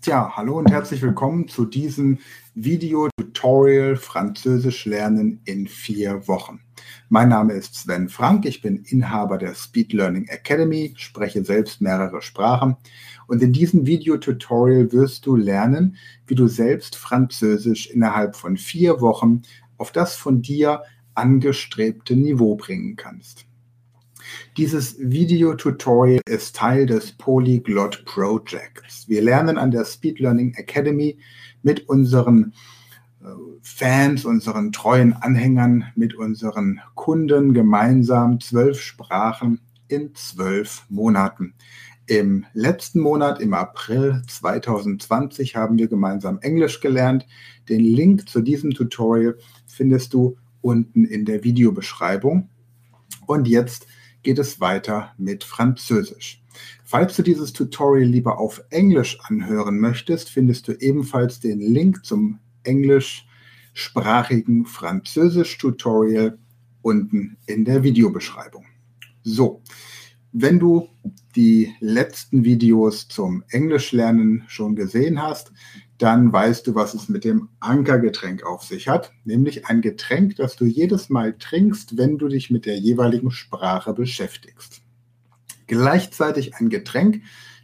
Tja, 0.00 0.36
hallo 0.36 0.58
und 0.58 0.70
herzlich 0.70 1.02
willkommen 1.02 1.48
zu 1.48 1.64
diesem 1.64 2.18
Video-Tutorial 2.54 3.96
Französisch 3.96 4.86
lernen 4.86 5.40
in 5.44 5.66
vier 5.66 6.28
Wochen. 6.28 6.60
Mein 7.08 7.30
Name 7.30 7.54
ist 7.54 7.74
Sven 7.74 8.08
Frank, 8.08 8.46
ich 8.46 8.62
bin 8.62 8.84
Inhaber 8.84 9.38
der 9.38 9.56
Speed 9.56 9.92
Learning 9.92 10.28
Academy, 10.28 10.94
spreche 10.96 11.44
selbst 11.44 11.80
mehrere 11.80 12.22
Sprachen 12.22 12.76
und 13.26 13.42
in 13.42 13.52
diesem 13.52 13.86
Video-Tutorial 13.86 14.92
wirst 14.92 15.26
du 15.26 15.34
lernen, 15.34 15.96
wie 16.28 16.36
du 16.36 16.46
selbst 16.46 16.94
Französisch 16.94 17.90
innerhalb 17.90 18.36
von 18.36 18.56
vier 18.56 19.00
Wochen 19.00 19.42
auf 19.78 19.90
das 19.90 20.14
von 20.14 20.42
dir 20.42 20.84
angestrebte 21.14 22.14
Niveau 22.14 22.54
bringen 22.54 22.94
kannst. 22.94 23.47
Dieses 24.56 24.96
Video-Tutorial 24.98 26.20
ist 26.26 26.56
Teil 26.56 26.86
des 26.86 27.12
Polyglot 27.12 28.04
Projects. 28.04 29.08
Wir 29.08 29.22
lernen 29.22 29.58
an 29.58 29.70
der 29.70 29.84
Speed 29.84 30.18
Learning 30.20 30.54
Academy 30.54 31.18
mit 31.62 31.88
unseren 31.88 32.52
äh, 33.22 33.26
Fans, 33.62 34.24
unseren 34.24 34.72
treuen 34.72 35.12
Anhängern, 35.12 35.84
mit 35.94 36.14
unseren 36.14 36.80
Kunden 36.94 37.54
gemeinsam 37.54 38.40
zwölf 38.40 38.80
Sprachen 38.80 39.60
in 39.88 40.14
zwölf 40.14 40.84
Monaten. 40.88 41.54
Im 42.06 42.46
letzten 42.54 43.00
Monat, 43.00 43.38
im 43.40 43.52
April 43.52 44.22
2020, 44.26 45.56
haben 45.56 45.76
wir 45.76 45.88
gemeinsam 45.88 46.38
Englisch 46.40 46.80
gelernt. 46.80 47.26
Den 47.68 47.80
Link 47.80 48.28
zu 48.28 48.40
diesem 48.40 48.70
Tutorial 48.70 49.36
findest 49.66 50.14
du 50.14 50.36
unten 50.62 51.04
in 51.04 51.26
der 51.26 51.44
Videobeschreibung. 51.44 52.48
Und 53.26 53.46
jetzt 53.46 53.86
geht 54.28 54.38
es 54.38 54.60
weiter 54.60 55.14
mit 55.16 55.42
Französisch. 55.42 56.42
Falls 56.84 57.16
du 57.16 57.22
dieses 57.22 57.54
Tutorial 57.54 58.06
lieber 58.06 58.38
auf 58.38 58.62
Englisch 58.68 59.18
anhören 59.22 59.80
möchtest, 59.80 60.28
findest 60.28 60.68
du 60.68 60.72
ebenfalls 60.72 61.40
den 61.40 61.60
Link 61.60 62.04
zum 62.04 62.38
englischsprachigen 62.62 64.66
Französisch-Tutorial 64.66 66.36
unten 66.82 67.38
in 67.46 67.64
der 67.64 67.82
Videobeschreibung. 67.82 68.66
So, 69.22 69.62
wenn 70.32 70.58
du 70.58 70.90
die 71.34 71.72
letzten 71.80 72.44
Videos 72.44 73.08
zum 73.08 73.44
Englischlernen 73.48 74.44
schon 74.46 74.76
gesehen 74.76 75.22
hast, 75.22 75.52
dann 75.98 76.32
weißt 76.32 76.66
du, 76.66 76.74
was 76.74 76.94
es 76.94 77.08
mit 77.08 77.24
dem 77.24 77.48
Ankergetränk 77.58 78.44
auf 78.44 78.62
sich 78.62 78.88
hat, 78.88 79.12
nämlich 79.24 79.66
ein 79.66 79.80
Getränk, 79.80 80.36
das 80.36 80.54
du 80.54 80.64
jedes 80.64 81.08
Mal 81.08 81.36
trinkst, 81.36 81.96
wenn 81.96 82.18
du 82.18 82.28
dich 82.28 82.50
mit 82.50 82.66
der 82.66 82.78
jeweiligen 82.78 83.32
Sprache 83.32 83.92
beschäftigst. 83.92 84.80
Gleichzeitig 85.66 86.54
ein 86.54 86.68
Getränk, 86.68 87.22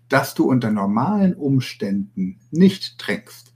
das 0.09 0.35
du 0.35 0.45
unter 0.45 0.71
normalen 0.71 1.35
Umständen 1.35 2.41
nicht 2.51 2.99
trinkst. 2.99 3.55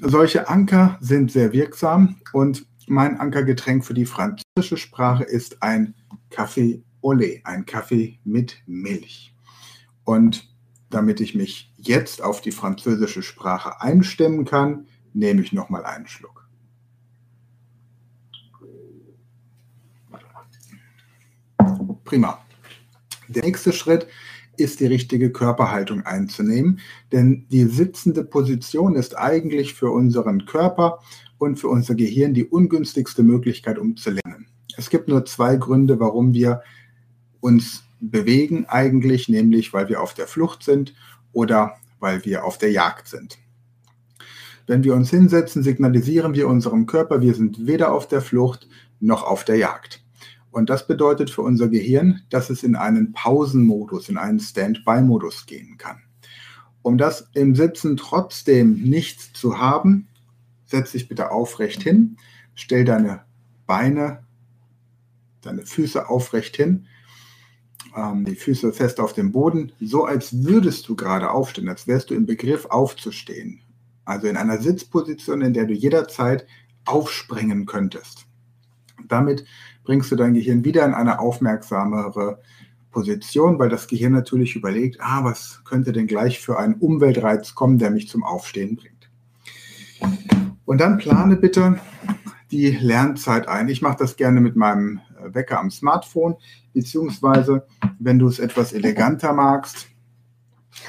Solche 0.00 0.48
Anker 0.48 0.98
sind 1.00 1.32
sehr 1.32 1.52
wirksam 1.52 2.20
und 2.32 2.66
mein 2.86 3.18
Ankergetränk 3.18 3.84
für 3.84 3.94
die 3.94 4.06
französische 4.06 4.76
Sprache 4.76 5.24
ist 5.24 5.62
ein 5.62 5.94
Kaffee 6.28 6.82
Olé, 7.02 7.40
ein 7.44 7.64
Kaffee 7.64 8.18
mit 8.24 8.62
Milch. 8.66 9.34
Und 10.04 10.48
damit 10.90 11.20
ich 11.20 11.34
mich 11.34 11.72
jetzt 11.76 12.22
auf 12.22 12.40
die 12.40 12.50
französische 12.50 13.22
Sprache 13.22 13.80
einstimmen 13.80 14.44
kann, 14.44 14.86
nehme 15.12 15.40
ich 15.40 15.52
nochmal 15.52 15.84
einen 15.84 16.06
Schluck. 16.06 16.48
Prima. 22.04 22.40
Der 23.28 23.44
nächste 23.44 23.72
Schritt 23.72 24.08
ist 24.56 24.80
die 24.80 24.86
richtige 24.86 25.30
Körperhaltung 25.30 26.02
einzunehmen, 26.02 26.80
denn 27.12 27.46
die 27.50 27.64
sitzende 27.64 28.24
Position 28.24 28.96
ist 28.96 29.16
eigentlich 29.16 29.74
für 29.74 29.90
unseren 29.90 30.44
Körper 30.44 30.98
und 31.38 31.58
für 31.58 31.68
unser 31.68 31.94
Gehirn 31.94 32.34
die 32.34 32.44
ungünstigste 32.44 33.22
Möglichkeit, 33.22 33.78
um 33.78 33.96
zu 33.96 34.10
lernen. 34.10 34.48
Es 34.76 34.90
gibt 34.90 35.08
nur 35.08 35.24
zwei 35.24 35.56
Gründe, 35.56 36.00
warum 36.00 36.34
wir 36.34 36.62
uns 37.40 37.84
bewegen 38.00 38.66
eigentlich, 38.66 39.28
nämlich 39.28 39.72
weil 39.72 39.88
wir 39.88 40.00
auf 40.00 40.14
der 40.14 40.26
Flucht 40.26 40.62
sind 40.62 40.94
oder 41.32 41.76
weil 41.98 42.24
wir 42.24 42.44
auf 42.44 42.58
der 42.58 42.72
Jagd 42.72 43.08
sind. 43.08 43.38
Wenn 44.66 44.84
wir 44.84 44.94
uns 44.94 45.10
hinsetzen, 45.10 45.62
signalisieren 45.62 46.34
wir 46.34 46.48
unserem 46.48 46.86
Körper, 46.86 47.20
wir 47.20 47.34
sind 47.34 47.66
weder 47.66 47.92
auf 47.92 48.08
der 48.08 48.22
Flucht 48.22 48.68
noch 49.00 49.22
auf 49.22 49.44
der 49.44 49.56
Jagd. 49.56 50.02
Und 50.50 50.70
das 50.70 50.86
bedeutet 50.86 51.30
für 51.30 51.42
unser 51.42 51.68
Gehirn, 51.68 52.22
dass 52.30 52.50
es 52.50 52.62
in 52.62 52.74
einen 52.76 53.12
Pausenmodus, 53.12 54.08
in 54.08 54.16
einen 54.16 54.40
Standby-Modus 54.40 55.46
gehen 55.46 55.76
kann. 55.76 56.02
Um 56.82 56.98
das 56.98 57.28
im 57.34 57.54
Sitzen 57.54 57.96
trotzdem 57.96 58.74
nicht 58.82 59.36
zu 59.36 59.58
haben, 59.58 60.08
setz 60.64 60.92
dich 60.92 61.08
bitte 61.08 61.30
aufrecht 61.30 61.82
hin, 61.82 62.16
stell 62.54 62.84
deine 62.84 63.24
Beine, 63.66 64.24
deine 65.42 65.62
Füße 65.62 66.08
aufrecht 66.08 66.56
hin 66.56 66.86
ähm, 67.96 68.24
die 68.24 68.34
Füße 68.34 68.72
fest 68.72 69.00
auf 69.00 69.12
dem 69.12 69.32
Boden, 69.32 69.72
so 69.80 70.04
als 70.04 70.44
würdest 70.44 70.88
du 70.88 70.96
gerade 70.96 71.30
aufstehen, 71.30 71.68
als 71.68 71.86
wärst 71.86 72.10
du 72.10 72.14
im 72.14 72.26
Begriff 72.26 72.66
aufzustehen. 72.66 73.60
Also 74.04 74.26
in 74.26 74.36
einer 74.36 74.58
Sitzposition, 74.58 75.42
in 75.42 75.52
der 75.52 75.66
du 75.66 75.74
jederzeit 75.74 76.46
aufspringen 76.84 77.66
könntest. 77.66 78.26
Damit 79.08 79.44
bringst 79.84 80.10
du 80.10 80.16
dein 80.16 80.34
Gehirn 80.34 80.64
wieder 80.64 80.84
in 80.84 80.94
eine 80.94 81.20
aufmerksamere 81.20 82.40
Position, 82.90 83.58
weil 83.58 83.68
das 83.68 83.86
Gehirn 83.86 84.12
natürlich 84.12 84.56
überlegt, 84.56 84.98
ah, 85.00 85.24
was 85.24 85.62
könnte 85.64 85.92
denn 85.92 86.06
gleich 86.06 86.40
für 86.40 86.58
einen 86.58 86.74
Umweltreiz 86.74 87.54
kommen, 87.54 87.78
der 87.78 87.90
mich 87.90 88.08
zum 88.08 88.24
Aufstehen 88.24 88.76
bringt. 88.76 89.10
Und 90.64 90.80
dann 90.80 90.98
plane 90.98 91.36
bitte 91.36 91.80
die 92.50 92.70
Lernzeit 92.70 93.48
ein. 93.48 93.68
Ich 93.68 93.82
mache 93.82 93.98
das 93.98 94.16
gerne 94.16 94.40
mit 94.40 94.56
meinem 94.56 95.00
Wecker 95.24 95.60
am 95.60 95.70
Smartphone, 95.70 96.36
beziehungsweise 96.72 97.66
wenn 98.00 98.18
du 98.18 98.26
es 98.26 98.38
etwas 98.38 98.72
eleganter 98.72 99.32
magst, 99.32 99.88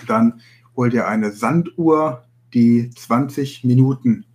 dann 0.07 0.41
hol 0.75 0.89
dir 0.89 1.07
eine 1.07 1.31
Sanduhr, 1.31 2.23
die 2.53 2.89
20 2.89 3.63
Minuten 3.63 4.25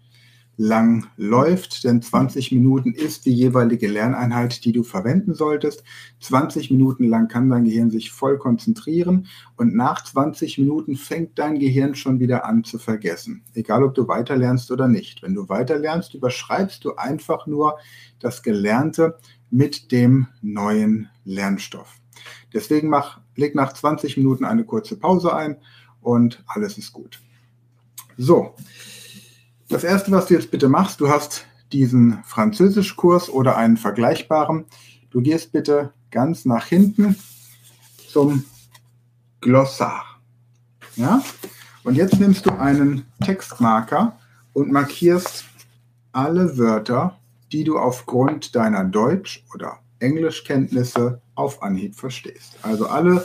lang 0.58 1.06
läuft, 1.16 1.84
denn 1.84 2.00
20 2.00 2.52
Minuten 2.52 2.92
ist 2.92 3.26
die 3.26 3.34
jeweilige 3.34 3.88
Lerneinheit, 3.88 4.64
die 4.64 4.72
du 4.72 4.84
verwenden 4.84 5.34
solltest. 5.34 5.84
20 6.20 6.70
Minuten 6.70 7.04
lang 7.04 7.28
kann 7.28 7.50
dein 7.50 7.64
Gehirn 7.64 7.90
sich 7.90 8.10
voll 8.10 8.38
konzentrieren 8.38 9.26
und 9.56 9.74
nach 9.74 10.02
20 10.02 10.58
Minuten 10.58 10.96
fängt 10.96 11.38
dein 11.38 11.58
Gehirn 11.58 11.94
schon 11.94 12.20
wieder 12.20 12.46
an 12.46 12.64
zu 12.64 12.78
vergessen, 12.78 13.44
egal 13.52 13.82
ob 13.82 13.94
du 13.94 14.08
weiter 14.08 14.36
lernst 14.36 14.70
oder 14.70 14.88
nicht. 14.88 15.22
Wenn 15.22 15.34
du 15.34 15.48
weiter 15.48 15.78
lernst, 15.78 16.14
überschreibst 16.14 16.84
du 16.84 16.94
einfach 16.94 17.46
nur 17.46 17.78
das 18.18 18.42
Gelernte 18.42 19.18
mit 19.50 19.92
dem 19.92 20.28
neuen 20.40 21.08
Lernstoff. 21.24 22.00
Deswegen 22.52 22.88
mach, 22.88 23.20
leg 23.34 23.54
nach 23.54 23.72
20 23.72 24.16
Minuten 24.16 24.44
eine 24.44 24.64
kurze 24.64 24.96
Pause 24.96 25.34
ein 25.34 25.56
und 26.00 26.42
alles 26.46 26.78
ist 26.78 26.92
gut. 26.92 27.20
So, 28.16 28.54
das 29.68 29.84
erste, 29.84 30.12
was 30.12 30.26
du 30.26 30.34
jetzt 30.34 30.50
bitte 30.50 30.68
machst, 30.68 31.00
du 31.00 31.08
hast 31.08 31.46
diesen 31.72 32.22
Französischkurs 32.24 33.28
oder 33.28 33.56
einen 33.56 33.76
vergleichbaren. 33.76 34.64
Du 35.10 35.20
gehst 35.20 35.52
bitte 35.52 35.92
ganz 36.10 36.44
nach 36.44 36.66
hinten 36.66 37.16
zum 38.08 38.44
Glossar. 39.40 40.04
Ja? 40.94 41.22
Und 41.84 41.96
jetzt 41.96 42.18
nimmst 42.18 42.46
du 42.46 42.50
einen 42.50 43.04
Textmarker 43.24 44.18
und 44.52 44.72
markierst 44.72 45.44
alle 46.12 46.56
Wörter, 46.56 47.18
die 47.52 47.64
du 47.64 47.78
aufgrund 47.78 48.56
deiner 48.56 48.84
Deutsch- 48.84 49.44
oder 49.52 49.80
Englischkenntnisse 49.98 51.20
auf 51.36 51.62
Anhieb 51.62 51.94
verstehst. 51.94 52.58
Also 52.62 52.88
alle 52.88 53.24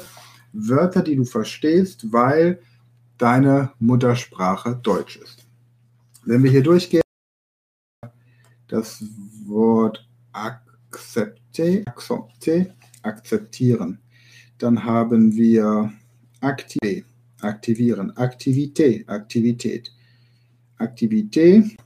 Wörter, 0.54 1.02
die 1.02 1.16
du 1.16 1.26
verstehst, 1.26 2.12
weil 2.12 2.62
deine 3.18 3.72
Muttersprache 3.80 4.76
Deutsch 4.76 5.18
ist. 5.18 5.46
Wenn 6.26 6.44
wir 6.44 6.52
hier 6.52 6.64
durchgehen, 6.64 7.02
das 8.68 9.04
Wort 9.46 10.08
accepte, 10.32 11.84
accepte, 11.86 12.76
akzeptieren. 13.02 14.00
Dann 14.58 14.84
haben 14.84 15.36
wir 15.36 15.92
aktive, 16.42 17.04
aktivieren, 17.42 18.16
Aktivität, 18.18 19.08
Aktivität, 19.10 19.92
Aktivität, 20.78 21.78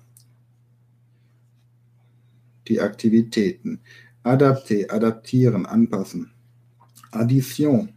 die 2.67 2.81
Aktivitäten. 2.81 3.79
Adapte, 4.25 4.89
adaptieren, 4.89 5.67
anpassen. 5.67 6.31
Addition, 7.11 7.89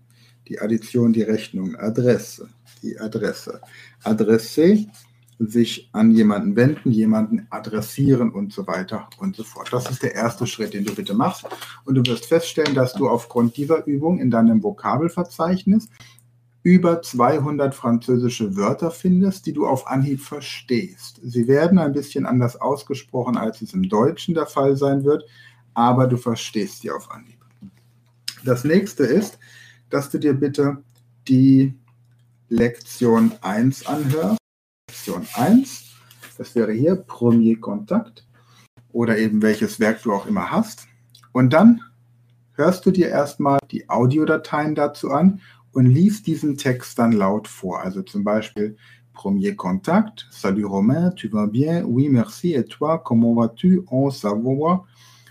die 0.47 0.61
Addition, 0.61 1.11
die 1.11 1.23
Rechnung. 1.23 1.75
Adresse, 1.77 2.51
die 2.83 3.01
Adresse. 3.01 3.63
Adresse, 4.05 4.87
sich 5.39 5.89
an 5.93 6.11
jemanden 6.11 6.55
wenden, 6.55 6.91
jemanden 6.91 7.47
adressieren 7.49 8.31
und 8.31 8.53
so 8.53 8.67
weiter 8.67 9.09
und 9.19 9.37
so 9.37 9.43
fort. 9.43 9.73
Das 9.73 9.89
ist 9.89 10.03
der 10.03 10.15
erste 10.15 10.47
Schritt, 10.47 10.75
den 10.75 10.85
du 10.85 10.95
bitte 10.95 11.15
machst. 11.15 11.47
Und 11.87 11.95
du 11.95 12.05
wirst 12.05 12.27
feststellen, 12.27 12.75
dass 12.75 12.93
du 12.93 13.09
aufgrund 13.09 13.57
dieser 13.57 13.87
Übung 13.87 14.19
in 14.19 14.31
deinem 14.31 14.63
Vokabelverzeichnis 14.63 15.89
über 16.63 17.01
200 17.01 17.75
französische 17.75 18.55
Wörter 18.55 18.91
findest, 18.91 19.47
die 19.47 19.55
du 19.55 19.67
auf 19.67 19.87
Anhieb 19.87 20.21
verstehst. 20.21 21.21
Sie 21.23 21.49
werden 21.49 21.79
ein 21.79 21.95
bisschen 21.95 22.27
anders 22.27 22.57
ausgesprochen, 22.57 23.39
als 23.39 23.63
es 23.63 23.73
im 23.73 23.89
Deutschen 23.89 24.35
der 24.35 24.45
Fall 24.45 24.77
sein 24.77 25.05
wird, 25.05 25.25
aber 25.79 26.09
du 26.09 26.17
verstehst 26.17 26.81
sie 26.81 26.91
auf 26.91 27.09
Anhieb. 27.09 27.39
Das 28.45 28.65
nächste 28.65 29.05
ist, 29.05 29.39
dass 29.91 30.11
du 30.11 30.19
dir 30.19 30.35
bitte 30.35 30.83
die 31.29 31.73
Lektion 32.49 33.31
1 33.43 33.87
anhörst. 33.87 34.39
Lektion 34.89 35.25
1, 35.35 35.85
das 36.37 36.57
wäre 36.57 36.73
hier 36.73 36.97
Premier 36.97 37.61
Kontakt 37.61 38.27
oder 38.91 39.19
eben 39.19 39.41
welches 39.41 39.79
Werk 39.79 40.03
du 40.03 40.13
auch 40.13 40.27
immer 40.27 40.51
hast. 40.51 40.89
Und 41.31 41.53
dann 41.53 41.81
hörst 42.55 42.85
du 42.85 42.91
dir 42.91 43.09
erstmal 43.09 43.61
die 43.71 43.89
Audiodateien 43.89 44.75
dazu 44.75 45.13
an 45.13 45.41
und 45.71 45.87
liest 45.87 46.27
diesen 46.27 46.57
Text 46.57 46.99
dann 46.99 47.13
laut 47.13 47.47
vor. 47.47 47.83
Also 47.83 48.03
zum 48.03 48.25
Beispiel 48.25 48.77
Premier 49.13 49.55
Contact, 49.55 50.27
Salut 50.33 50.69
Romain, 50.69 51.15
tu 51.15 51.29
vas 51.29 51.47
bien? 51.47 51.85
Oui, 51.85 52.09
merci. 52.09 52.55
Et 52.55 52.65
toi, 52.65 52.99
comment 52.99 53.37
vas-tu? 53.37 53.85
On 53.93 54.11
savoir. 54.11 54.89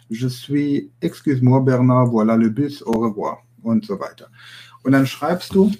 Je 0.10 0.28
suis, 0.28 0.92
excuse-moi 1.02 1.62
Bernard, 1.62 2.10
voilà 2.12 2.38
le 2.38 2.50
bus, 2.50 2.82
au 2.84 3.00
revoir. 3.00 3.44
Und 3.62 3.86
so 3.86 4.00
weiter. 4.00 4.28
Und 4.84 4.94
dann 4.94 5.08
schreibst 5.08 5.54
du, 5.54 5.72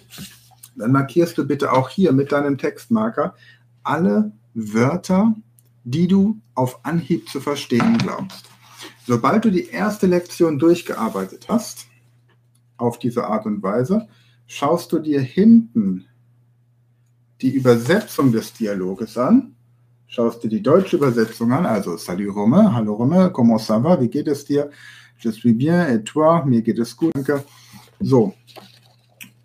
dann 0.76 0.92
markierst 0.92 1.38
du 1.38 1.46
bitte 1.46 1.72
auch 1.72 1.90
hier 1.90 2.12
mit 2.12 2.32
deinem 2.32 2.58
Textmarker 2.58 3.36
alle 3.84 4.32
Wörter, 4.54 5.36
die 5.84 6.08
du 6.08 6.42
auf 6.56 6.84
Anhieb 6.84 7.30
zu 7.30 7.40
verstehen 7.40 7.98
glaubst. 7.98 8.50
Sobald 9.06 9.46
du 9.46 9.52
die 9.52 9.70
erste 9.70 10.08
Lektion 10.08 10.60
durchgearbeitet 10.60 11.46
hast, 11.48 11.88
auf 12.78 13.00
diese 13.00 13.26
Art 13.26 13.46
und 13.46 13.64
Weise, 13.64 14.08
schaust 14.48 14.92
du 14.92 15.00
dir 15.00 15.22
hinten 15.22 16.06
die 17.42 17.52
Übersetzung 17.52 18.32
des 18.32 18.54
Dialoges 18.54 19.18
an, 19.18 19.56
schaust 20.08 20.44
dir 20.44 20.50
die 20.50 20.64
deutsche 20.64 20.98
Übersetzung 20.98 21.52
an, 21.52 21.66
also 21.66 21.98
Salut 21.98 22.36
Romain, 22.36 22.74
hallo 22.74 22.96
Romain, 22.96 23.30
comment 23.30 23.60
ça 23.60 23.82
va, 23.84 24.00
wie 24.02 24.10
geht 24.10 24.28
es 24.28 24.46
dir? 24.46 24.70
Je 25.20 25.32
suis 25.32 25.54
bien, 25.54 25.88
et 25.88 26.04
toi, 26.04 26.44
mir 26.46 26.62
geht 26.62 26.80
es 26.80 26.96
gut, 26.96 27.12
danke. 27.16 27.44
So, 28.00 28.34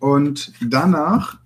und 0.03 0.51
danach 0.59 1.37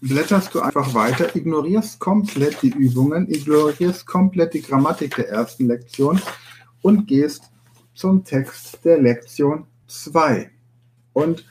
blätterst 0.00 0.54
du 0.54 0.60
einfach 0.60 0.94
weiter, 0.94 1.34
ignorierst 1.34 1.98
komplett 1.98 2.62
die 2.62 2.70
Übungen, 2.70 3.28
ignorierst 3.28 4.06
komplett 4.06 4.54
die 4.54 4.62
Grammatik 4.62 5.16
der 5.16 5.28
ersten 5.28 5.66
Lektion 5.66 6.20
und 6.82 7.08
gehst 7.08 7.50
zum 7.94 8.22
Text 8.22 8.84
der 8.84 9.02
Lektion 9.02 9.66
2 9.88 10.50
und 11.14 11.44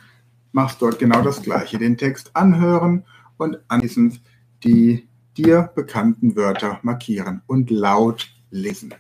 machst 0.54 0.82
dort 0.82 0.98
genau 0.98 1.22
das 1.22 1.42
Gleiche. 1.42 1.78
Den 1.78 1.98
Text 1.98 2.34
anhören 2.38 3.04
und 3.36 3.60
anschließend 3.68 4.22
die 4.64 5.10
dir 5.38 5.72
bekannten 5.76 6.36
Wörter 6.36 6.80
markieren 6.82 7.42
und 7.48 7.70
laut 7.70 8.30
lesen. 8.52 8.94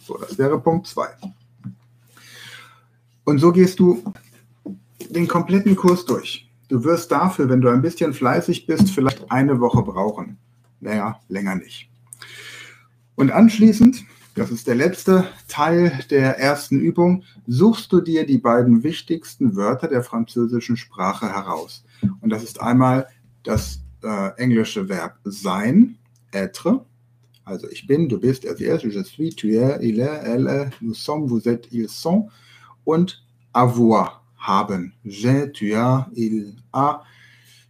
So, 0.00 0.18
das 0.18 0.38
wäre 0.38 0.60
Punkt 0.60 0.86
2. 0.86 1.06
Und 3.24 3.38
so 3.38 3.52
gehst 3.52 3.78
du 3.78 4.02
den 5.10 5.28
kompletten 5.28 5.76
Kurs 5.76 6.04
durch. 6.04 6.50
Du 6.68 6.82
wirst 6.84 7.12
dafür, 7.12 7.48
wenn 7.48 7.60
du 7.60 7.68
ein 7.68 7.82
bisschen 7.82 8.12
fleißig 8.12 8.66
bist, 8.66 8.90
vielleicht 8.90 9.30
eine 9.30 9.60
Woche 9.60 9.82
brauchen. 9.82 10.38
Naja, 10.80 11.20
länger 11.28 11.54
nicht. 11.54 11.88
Und 13.14 13.30
anschließend, 13.30 14.04
das 14.34 14.50
ist 14.50 14.66
der 14.66 14.74
letzte 14.74 15.28
Teil 15.46 16.04
der 16.10 16.38
ersten 16.38 16.80
Übung, 16.80 17.22
suchst 17.46 17.92
du 17.92 18.00
dir 18.00 18.26
die 18.26 18.38
beiden 18.38 18.82
wichtigsten 18.82 19.54
Wörter 19.54 19.88
der 19.88 20.02
französischen 20.02 20.76
Sprache 20.76 21.28
heraus. 21.28 21.84
Und 22.20 22.30
das 22.30 22.42
ist 22.42 22.60
einmal 22.60 23.06
das 23.44 23.83
äh, 24.04 24.32
englische 24.36 24.88
Verb 24.88 25.18
sein, 25.24 25.96
être, 26.32 26.84
also 27.44 27.68
ich 27.70 27.86
bin, 27.86 28.08
du 28.08 28.18
bist, 28.18 28.44
er, 28.44 28.58
es, 28.60 28.82
je 28.82 29.02
suis, 29.02 29.30
tu 29.30 29.56
es, 29.56 29.78
il 29.82 30.00
est, 30.00 30.20
elle 30.24 30.46
est, 30.46 30.70
nous 30.80 30.94
sommes, 30.94 31.26
vous 31.26 31.46
êtes, 31.48 31.68
ils 31.72 31.88
sont 31.88 32.28
und 32.84 33.22
avoir, 33.52 34.24
haben. 34.36 34.92
J'ai, 35.04 35.50
tu 35.52 35.74
as, 35.74 36.08
il 36.14 36.54
a, 36.72 37.02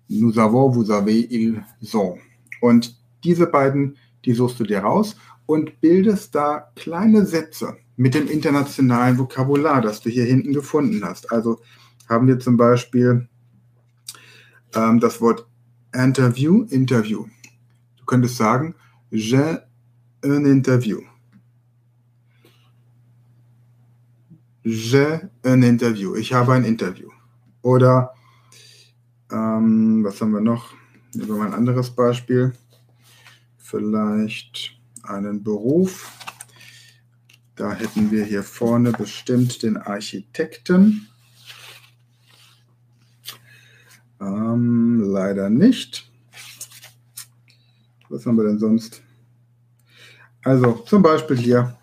nous 0.08 0.38
avons, 0.38 0.70
vous 0.70 0.90
avez, 0.90 1.26
ils 1.30 1.62
ont. 1.94 2.18
Und 2.60 2.96
diese 3.22 3.46
beiden, 3.46 3.96
die 4.24 4.34
suchst 4.34 4.58
du 4.60 4.64
dir 4.64 4.80
raus 4.80 5.16
und 5.46 5.80
bildest 5.80 6.34
da 6.34 6.70
kleine 6.76 7.26
Sätze 7.26 7.76
mit 7.96 8.14
dem 8.14 8.28
internationalen 8.28 9.18
Vokabular, 9.18 9.80
das 9.80 10.00
du 10.00 10.10
hier 10.10 10.24
hinten 10.24 10.52
gefunden 10.52 11.04
hast. 11.04 11.30
Also 11.30 11.60
haben 12.08 12.26
wir 12.26 12.38
zum 12.38 12.56
Beispiel 12.56 13.28
ähm, 14.74 15.00
das 15.00 15.20
Wort 15.20 15.46
Interview, 15.94 16.66
Interview. 16.70 17.26
Du 17.96 18.04
könntest 18.04 18.36
sagen, 18.36 18.74
j'ai 19.10 19.58
un 20.24 20.44
interview. 20.44 21.00
J'ai 24.64 25.20
un 25.44 25.62
interview. 25.62 26.16
Ich 26.16 26.32
habe 26.32 26.52
ein 26.52 26.64
Interview. 26.64 27.10
Oder, 27.62 28.14
ähm, 29.30 30.02
was 30.04 30.20
haben 30.20 30.32
wir 30.32 30.40
noch? 30.40 30.74
Nehmen 31.14 31.28
wir 31.28 31.36
mal 31.36 31.46
ein 31.46 31.54
anderes 31.54 31.90
Beispiel. 31.90 32.52
Vielleicht 33.58 34.78
einen 35.02 35.42
Beruf. 35.42 36.10
Da 37.56 37.72
hätten 37.72 38.10
wir 38.10 38.24
hier 38.24 38.42
vorne 38.42 38.90
bestimmt 38.92 39.62
den 39.62 39.76
Architekten. 39.76 41.08
Ähm, 44.20 45.00
leider 45.04 45.50
nicht. 45.50 46.10
Was 48.08 48.26
haben 48.26 48.36
wir 48.36 48.44
denn 48.44 48.58
sonst? 48.58 49.02
Also 50.44 50.72
zum 50.86 51.02
Beispiel 51.02 51.36
hier 51.38 51.76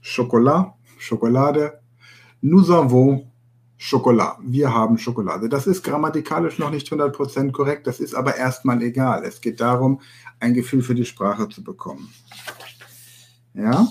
Schokolade, 0.00 0.72
Schokolade. 0.98 1.80
Nous 2.40 2.70
avons 2.70 3.22
Schokolade. 3.76 4.42
Wir 4.42 4.72
haben 4.72 4.98
Schokolade. 4.98 5.48
Das 5.48 5.66
ist 5.66 5.82
grammatikalisch 5.82 6.58
noch 6.58 6.70
nicht 6.70 6.88
100% 6.92 7.52
korrekt, 7.52 7.86
das 7.86 8.00
ist 8.00 8.14
aber 8.14 8.36
erstmal 8.36 8.82
egal. 8.82 9.24
Es 9.24 9.40
geht 9.40 9.60
darum, 9.60 10.00
ein 10.40 10.52
Gefühl 10.52 10.82
für 10.82 10.94
die 10.94 11.04
Sprache 11.04 11.48
zu 11.48 11.62
bekommen. 11.62 12.12
Ja? 13.54 13.86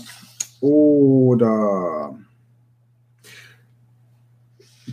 Oder 0.60 2.18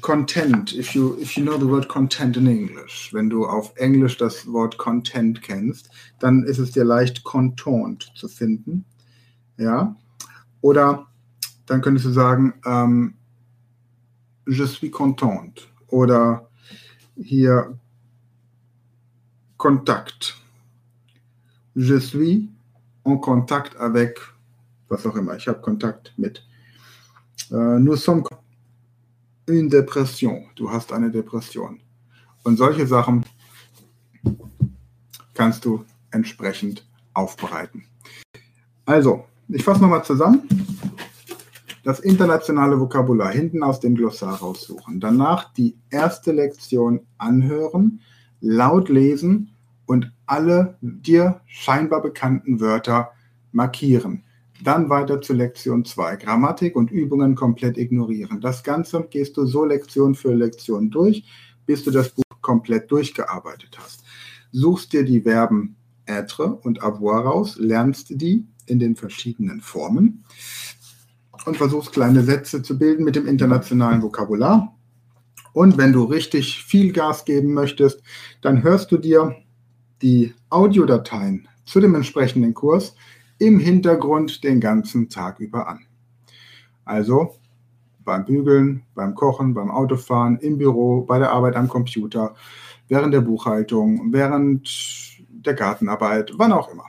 Content, 0.00 0.72
if 0.72 0.94
you, 0.94 1.16
if 1.20 1.36
you 1.36 1.44
know 1.44 1.56
the 1.56 1.66
word 1.66 1.88
content 1.88 2.36
in 2.36 2.48
English, 2.48 3.12
wenn 3.12 3.30
du 3.30 3.46
auf 3.46 3.72
Englisch 3.76 4.16
das 4.16 4.44
Wort 4.52 4.76
Content 4.76 5.40
kennst, 5.40 5.88
dann 6.18 6.42
ist 6.42 6.58
es 6.58 6.72
dir 6.72 6.84
leicht 6.84 7.22
content 7.22 8.10
zu 8.16 8.28
finden. 8.28 8.84
Ja? 9.56 9.94
Oder 10.60 11.06
dann 11.66 11.80
könntest 11.80 12.06
du 12.06 12.10
sagen, 12.10 12.54
ähm, 12.66 13.14
je 14.46 14.66
suis 14.66 14.90
content. 14.90 15.68
Oder 15.88 16.48
hier 17.16 17.78
Kontakt. 19.56 20.34
Je 21.74 21.98
suis 21.98 22.48
en 23.04 23.20
contact 23.20 23.76
avec, 23.76 24.20
was 24.88 25.06
auch 25.06 25.16
immer, 25.16 25.36
ich 25.36 25.48
habe 25.48 25.60
Kontakt 25.60 26.12
mit. 26.16 26.46
Äh, 27.50 27.78
nous 27.78 28.02
sommes 28.02 28.24
une 29.46 29.68
Depression. 29.68 30.44
Du 30.56 30.70
hast 30.70 30.92
eine 30.92 31.10
Depression. 31.10 31.80
Und 32.42 32.56
solche 32.56 32.86
Sachen 32.86 33.24
kannst 35.34 35.64
du 35.64 35.84
entsprechend 36.10 36.86
aufbereiten. 37.12 37.84
Also, 38.86 39.24
ich 39.48 39.64
fasse 39.64 39.80
nochmal 39.80 40.04
zusammen. 40.04 40.42
Das 41.82 42.00
internationale 42.00 42.80
Vokabular 42.80 43.30
hinten 43.30 43.62
aus 43.62 43.80
dem 43.80 43.94
Glossar 43.94 44.36
raussuchen. 44.36 45.00
Danach 45.00 45.52
die 45.52 45.76
erste 45.90 46.32
Lektion 46.32 47.00
anhören, 47.18 48.00
laut 48.40 48.88
lesen 48.88 49.54
und 49.86 50.10
alle 50.26 50.78
dir 50.80 51.40
scheinbar 51.46 52.00
bekannten 52.00 52.60
Wörter 52.60 53.10
markieren. 53.52 54.24
Dann 54.64 54.88
weiter 54.88 55.20
zu 55.20 55.34
Lektion 55.34 55.84
2. 55.84 56.16
Grammatik 56.16 56.74
und 56.74 56.90
Übungen 56.90 57.34
komplett 57.34 57.76
ignorieren. 57.76 58.40
Das 58.40 58.62
Ganze 58.64 59.06
gehst 59.10 59.36
du 59.36 59.44
so 59.44 59.66
Lektion 59.66 60.14
für 60.14 60.32
Lektion 60.32 60.90
durch, 60.90 61.22
bis 61.66 61.84
du 61.84 61.90
das 61.90 62.08
Buch 62.08 62.24
komplett 62.40 62.90
durchgearbeitet 62.90 63.76
hast. 63.78 64.04
Suchst 64.52 64.94
dir 64.94 65.04
die 65.04 65.20
Verben 65.20 65.76
être 66.06 66.64
und 66.64 66.82
avoir 66.82 67.26
raus, 67.26 67.56
lernst 67.58 68.06
die 68.22 68.46
in 68.64 68.78
den 68.78 68.96
verschiedenen 68.96 69.60
Formen 69.60 70.24
und 71.44 71.58
versuchst 71.58 71.92
kleine 71.92 72.22
Sätze 72.22 72.62
zu 72.62 72.78
bilden 72.78 73.04
mit 73.04 73.16
dem 73.16 73.26
internationalen 73.26 74.00
Vokabular. 74.00 74.74
Und 75.52 75.76
wenn 75.76 75.92
du 75.92 76.04
richtig 76.04 76.64
viel 76.64 76.90
Gas 76.92 77.26
geben 77.26 77.52
möchtest, 77.52 78.02
dann 78.40 78.62
hörst 78.62 78.90
du 78.90 78.96
dir 78.96 79.36
die 80.00 80.32
Audiodateien 80.48 81.48
zu 81.66 81.80
dem 81.80 81.94
entsprechenden 81.94 82.54
Kurs 82.54 82.94
im 83.38 83.58
Hintergrund 83.58 84.44
den 84.44 84.60
ganzen 84.60 85.08
Tag 85.08 85.40
über 85.40 85.68
an. 85.68 85.80
Also 86.84 87.34
beim 88.04 88.24
Bügeln, 88.24 88.82
beim 88.94 89.14
Kochen, 89.14 89.54
beim 89.54 89.70
Autofahren, 89.70 90.36
im 90.38 90.58
Büro, 90.58 91.02
bei 91.02 91.18
der 91.18 91.32
Arbeit 91.32 91.56
am 91.56 91.68
Computer, 91.68 92.34
während 92.88 93.14
der 93.14 93.22
Buchhaltung, 93.22 94.12
während 94.12 95.16
der 95.28 95.54
Gartenarbeit, 95.54 96.32
wann 96.36 96.52
auch 96.52 96.70
immer. 96.70 96.84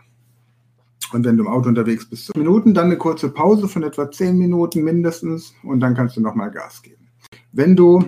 Und 1.14 1.24
wenn 1.24 1.38
du 1.38 1.44
im 1.44 1.50
Auto 1.50 1.70
unterwegs 1.70 2.10
bist, 2.10 2.36
Minuten, 2.36 2.74
dann 2.74 2.86
eine 2.86 2.98
kurze 2.98 3.30
Pause 3.30 3.68
von 3.68 3.84
etwa 3.84 4.12
zehn 4.12 4.38
Minuten 4.38 4.84
mindestens 4.84 5.54
und 5.64 5.80
dann 5.80 5.96
kannst 5.96 6.18
du 6.18 6.22
nochmal 6.22 6.52
Gas 6.52 6.82
geben. 6.82 7.08
Wenn 7.52 7.76
du 7.76 8.04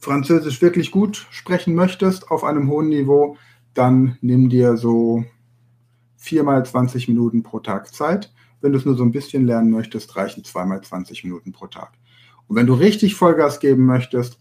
Französisch 0.00 0.62
wirklich 0.62 0.92
gut 0.92 1.26
sprechen 1.30 1.74
möchtest 1.74 2.30
auf 2.30 2.44
einem 2.44 2.68
hohen 2.68 2.88
Niveau, 2.88 3.36
dann 3.74 4.18
nimm 4.20 4.48
dir 4.48 4.76
so 4.76 5.24
viermal 6.26 6.66
20 6.66 7.06
Minuten 7.08 7.42
pro 7.42 7.60
Tag 7.60 7.94
Zeit. 7.94 8.32
Wenn 8.60 8.72
du 8.72 8.78
es 8.78 8.84
nur 8.84 8.96
so 8.96 9.04
ein 9.04 9.12
bisschen 9.12 9.46
lernen 9.46 9.70
möchtest, 9.70 10.16
reichen 10.16 10.42
zweimal 10.44 10.80
20 10.80 11.22
Minuten 11.22 11.52
pro 11.52 11.68
Tag. 11.68 11.92
Und 12.48 12.56
wenn 12.56 12.66
du 12.66 12.74
richtig 12.74 13.14
Vollgas 13.14 13.60
geben 13.60 13.86
möchtest, 13.86 14.40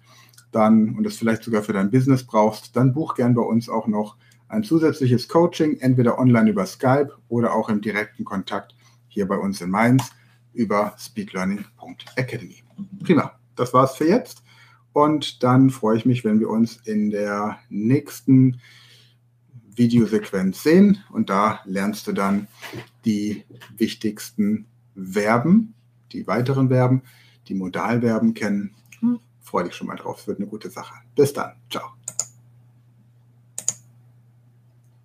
dann 0.51 0.95
und 0.95 1.03
das 1.03 1.17
vielleicht 1.17 1.43
sogar 1.43 1.61
für 1.61 1.73
dein 1.73 1.91
Business 1.91 2.23
brauchst, 2.23 2.75
dann 2.75 2.93
buch 2.93 3.13
gern 3.13 3.35
bei 3.35 3.43
uns 3.43 3.69
auch 3.69 3.87
noch 3.87 4.15
ein 4.47 4.63
zusätzliches 4.63 5.27
Coaching, 5.27 5.77
entweder 5.79 6.17
online 6.17 6.49
über 6.49 6.65
Skype 6.65 7.11
oder 7.27 7.53
auch 7.53 7.69
im 7.69 7.81
direkten 7.81 8.25
Kontakt 8.25 8.75
hier 9.07 9.27
bei 9.27 9.37
uns 9.37 9.61
in 9.61 9.69
Mainz 9.69 10.11
über 10.53 10.95
speedlearning.academy. 10.97 12.63
Prima, 13.03 13.33
das 13.55 13.73
war's 13.73 13.95
für 13.95 14.07
jetzt. 14.07 14.41
Und 14.93 15.43
dann 15.43 15.69
freue 15.69 15.97
ich 15.97 16.05
mich, 16.05 16.23
wenn 16.23 16.39
wir 16.39 16.49
uns 16.49 16.77
in 16.85 17.11
der 17.11 17.57
nächsten 17.69 18.59
Videosequenz 19.75 20.63
sehen. 20.63 21.03
Und 21.11 21.29
da 21.29 21.59
lernst 21.65 22.07
du 22.07 22.11
dann 22.11 22.47
die 23.05 23.43
wichtigsten 23.77 24.65
Verben, 24.95 25.73
die 26.11 26.27
weiteren 26.27 26.69
Verben, 26.69 27.03
die 27.47 27.55
Modalverben 27.55 28.33
kennen. 28.33 28.75
Freue 29.41 29.65
dich 29.65 29.75
schon 29.75 29.87
mal 29.87 29.95
drauf. 29.95 30.21
Es 30.21 30.27
wird 30.27 30.39
eine 30.39 30.47
gute 30.47 30.69
Sache. 30.69 30.95
Bis 31.15 31.31
dann. 31.31 31.53
Ciao. 31.69 31.91